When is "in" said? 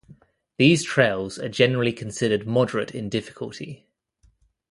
2.95-3.07